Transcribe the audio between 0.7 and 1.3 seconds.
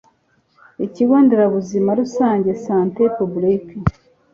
ikigo